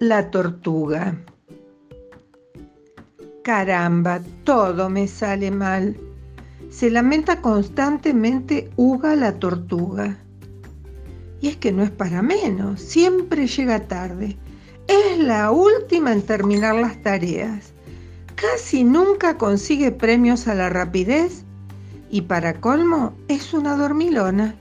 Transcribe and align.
La 0.00 0.30
tortuga. 0.30 1.16
Caramba, 3.42 4.20
todo 4.44 4.88
me 4.88 5.08
sale 5.08 5.50
mal. 5.50 5.96
Se 6.70 6.90
lamenta 6.90 7.40
constantemente 7.40 8.70
Uga 8.76 9.16
la 9.16 9.38
tortuga. 9.38 10.18
Y 11.40 11.48
es 11.48 11.56
que 11.56 11.72
no 11.72 11.82
es 11.82 11.90
para 11.90 12.22
menos, 12.22 12.80
siempre 12.80 13.46
llega 13.46 13.88
tarde. 13.88 14.36
Es 14.86 15.18
la 15.18 15.50
última 15.50 16.12
en 16.12 16.22
terminar 16.22 16.74
las 16.74 17.02
tareas. 17.02 17.72
Casi 18.34 18.84
nunca 18.84 19.36
consigue 19.36 19.90
premios 19.90 20.46
a 20.46 20.54
la 20.54 20.68
rapidez 20.68 21.44
y 22.10 22.22
para 22.22 22.60
colmo 22.60 23.14
es 23.28 23.52
una 23.52 23.76
dormilona. 23.76 24.54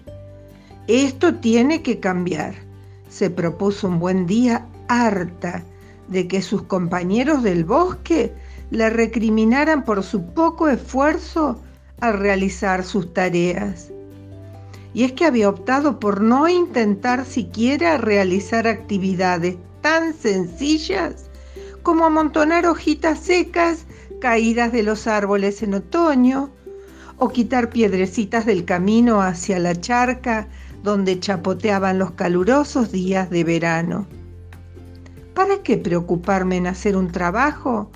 Esto 0.87 1.35
tiene 1.35 1.81
que 1.81 1.99
cambiar. 1.99 2.55
Se 3.09 3.29
propuso 3.29 3.87
un 3.87 3.99
buen 3.99 4.25
día 4.25 4.65
harta 4.87 5.63
de 6.07 6.27
que 6.27 6.41
sus 6.41 6.63
compañeros 6.63 7.43
del 7.43 7.63
bosque 7.63 8.33
le 8.71 8.89
recriminaran 8.89 9.83
por 9.83 10.03
su 10.03 10.33
poco 10.33 10.67
esfuerzo 10.67 11.61
al 11.99 12.17
realizar 12.19 12.83
sus 12.83 13.13
tareas. 13.13 13.91
Y 14.93 15.03
es 15.03 15.11
que 15.13 15.25
había 15.25 15.49
optado 15.49 15.99
por 15.99 16.21
no 16.21 16.47
intentar 16.47 17.25
siquiera 17.25 17.97
realizar 17.97 18.67
actividades 18.67 19.57
tan 19.81 20.13
sencillas 20.13 21.29
como 21.83 22.05
amontonar 22.05 22.65
hojitas 22.65 23.19
secas 23.19 23.85
caídas 24.19 24.71
de 24.71 24.83
los 24.83 25.07
árboles 25.07 25.61
en 25.61 25.75
otoño, 25.75 26.49
o 27.17 27.29
quitar 27.29 27.69
piedrecitas 27.69 28.45
del 28.45 28.65
camino 28.65 29.21
hacia 29.21 29.59
la 29.59 29.79
charca 29.79 30.47
donde 30.83 31.19
chapoteaban 31.19 31.97
los 31.97 32.11
calurosos 32.11 32.91
días 32.91 33.29
de 33.29 33.43
verano. 33.43 34.07
¿Para 35.37 35.61
qué 35.61 35.77
preocuparme 35.77 36.57
en 36.57 36.65
hacer 36.65 36.97
un 36.97 37.11
trabajo 37.11 37.91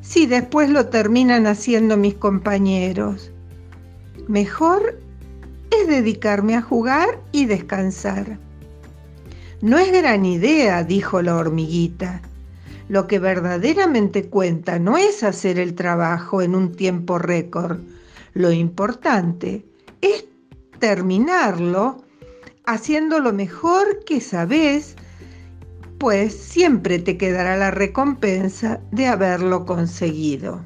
si 0.00 0.26
después 0.26 0.70
lo 0.70 0.86
terminan 0.86 1.46
haciendo 1.46 1.96
mis 1.96 2.14
compañeros? 2.14 3.30
Mejor 4.26 4.98
es 5.70 5.86
dedicarme 5.86 6.56
a 6.56 6.62
jugar 6.62 7.20
y 7.30 7.46
descansar. 7.46 8.40
No 9.62 9.78
es 9.78 9.92
gran 9.92 10.24
idea, 10.24 10.82
dijo 10.82 11.22
la 11.22 11.36
hormiguita. 11.36 12.22
Lo 12.88 13.06
que 13.06 13.20
verdaderamente 13.20 14.24
cuenta 14.24 14.80
no 14.80 14.96
es 14.96 15.22
hacer 15.22 15.60
el 15.60 15.76
trabajo 15.76 16.42
en 16.42 16.56
un 16.56 16.72
tiempo 16.72 17.20
récord. 17.20 17.78
Lo 18.34 18.50
importante 18.50 19.64
es 20.00 20.24
terminarlo 20.80 22.02
haciendo 22.66 23.20
lo 23.20 23.32
mejor 23.32 24.02
que 24.04 24.20
sabes, 24.20 24.96
pues 26.00 26.32
siempre 26.32 26.98
te 26.98 27.18
quedará 27.18 27.58
la 27.58 27.70
recompensa 27.70 28.80
de 28.90 29.06
haberlo 29.06 29.66
conseguido. 29.66 30.62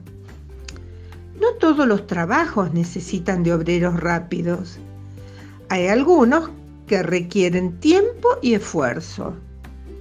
No 1.40 1.54
todos 1.58 1.88
los 1.88 2.06
trabajos 2.06 2.72
necesitan 2.72 3.42
de 3.42 3.52
obreros 3.52 3.98
rápidos. 3.98 4.78
Hay 5.70 5.88
algunos 5.88 6.50
que 6.86 7.02
requieren 7.02 7.80
tiempo 7.80 8.28
y 8.42 8.54
esfuerzo. 8.54 9.34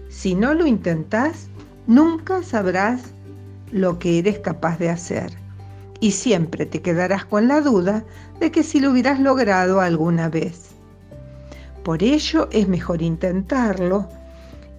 Si 0.08 0.36
no 0.36 0.54
lo 0.54 0.68
intentas, 0.68 1.48
nunca 1.88 2.44
sabrás 2.44 3.02
lo 3.72 3.98
que 3.98 4.20
eres 4.20 4.38
capaz 4.38 4.78
de 4.78 4.92
hacer. 4.92 5.34
Y 6.00 6.12
siempre 6.12 6.68
te 6.68 6.84
quedarás 6.84 7.26
con 7.26 7.48
la 7.48 7.62
duda 7.62 8.06
de 8.40 8.52
que 8.52 8.62
si 8.62 8.80
lo 8.80 8.92
hubieras 8.92 9.20
logrado 9.20 9.82
alguna 9.82 10.30
vez. 10.30 10.76
Por 11.84 12.04
ello 12.04 12.50
es 12.52 12.68
mejor 12.68 13.02
intentarlo 13.02 14.08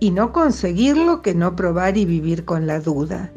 y 0.00 0.10
no 0.10 0.32
conseguirlo 0.32 1.22
que 1.22 1.34
no 1.34 1.56
probar 1.56 1.96
y 1.96 2.04
vivir 2.04 2.44
con 2.44 2.66
la 2.66 2.80
duda. 2.80 3.32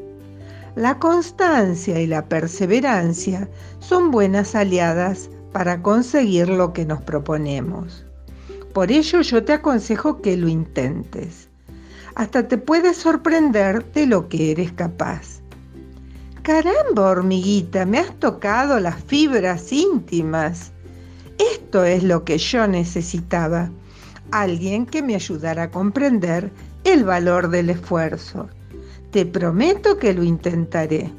La 0.75 0.99
constancia 0.99 1.99
y 1.99 2.07
la 2.07 2.25
perseverancia 2.25 3.49
son 3.79 4.11
buenas 4.11 4.53
aliadas 4.53 5.29
para 5.51 5.81
conseguir 5.81 6.49
lo 6.49 6.73
que 6.73 6.85
nos 6.85 7.01
proponemos. 7.01 8.05
Por 8.73 8.91
ello 8.91 9.21
yo 9.21 9.43
te 9.43 9.53
aconsejo 9.53 10.21
que 10.21 10.37
lo 10.37 10.47
intentes. 10.47 11.49
Hasta 12.13 12.47
te 12.47 12.57
puedes 12.57 12.97
sorprender 12.97 13.83
de 13.93 14.05
lo 14.05 14.29
que 14.29 14.51
eres 14.51 14.71
capaz. 14.71 15.41
Caramba, 16.43 17.09
hormiguita, 17.09 17.85
me 17.85 17.99
has 17.99 18.13
tocado 18.19 18.79
las 18.79 19.03
fibras 19.03 19.73
íntimas. 19.73 20.71
Esto 21.53 21.83
es 21.83 22.03
lo 22.03 22.23
que 22.23 22.37
yo 22.37 22.67
necesitaba. 22.67 23.69
Alguien 24.31 24.85
que 24.85 25.01
me 25.01 25.15
ayudara 25.15 25.63
a 25.63 25.71
comprender 25.71 26.51
el 26.83 27.03
valor 27.03 27.49
del 27.49 27.69
esfuerzo. 27.69 28.49
Te 29.11 29.25
prometo 29.25 29.97
que 29.97 30.13
lo 30.13 30.23
intentaré. 30.23 31.11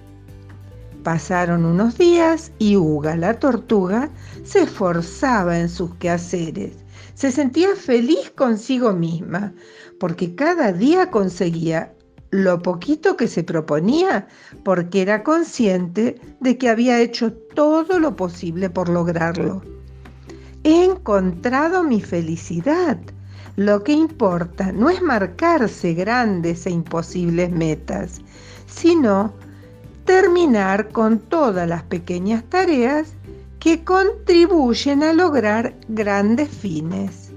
Pasaron 1.02 1.64
unos 1.64 1.96
días 1.96 2.52
y 2.58 2.76
Uga, 2.76 3.16
la 3.16 3.38
tortuga, 3.38 4.10
se 4.44 4.62
esforzaba 4.62 5.58
en 5.58 5.68
sus 5.68 5.94
quehaceres. 5.94 6.76
Se 7.14 7.32
sentía 7.32 7.74
feliz 7.76 8.30
consigo 8.36 8.92
misma, 8.92 9.54
porque 9.98 10.34
cada 10.34 10.72
día 10.72 11.10
conseguía 11.10 11.94
lo 12.30 12.60
poquito 12.60 13.16
que 13.16 13.26
se 13.26 13.42
proponía, 13.42 14.28
porque 14.64 15.00
era 15.02 15.24
consciente 15.24 16.20
de 16.40 16.58
que 16.58 16.68
había 16.68 17.00
hecho 17.00 17.32
todo 17.32 17.98
lo 17.98 18.16
posible 18.16 18.68
por 18.68 18.88
lograrlo. 18.88 19.77
He 20.64 20.84
encontrado 20.84 21.84
mi 21.84 22.00
felicidad. 22.00 22.98
Lo 23.56 23.82
que 23.82 23.92
importa 23.92 24.72
no 24.72 24.90
es 24.90 25.02
marcarse 25.02 25.94
grandes 25.94 26.66
e 26.66 26.70
imposibles 26.70 27.50
metas, 27.50 28.20
sino 28.66 29.32
terminar 30.04 30.90
con 30.90 31.18
todas 31.18 31.68
las 31.68 31.82
pequeñas 31.82 32.44
tareas 32.44 33.14
que 33.58 33.84
contribuyen 33.84 35.02
a 35.02 35.12
lograr 35.12 35.74
grandes 35.88 36.48
fines. 36.48 37.27